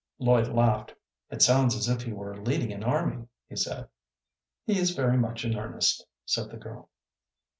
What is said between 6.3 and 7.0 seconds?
the girl.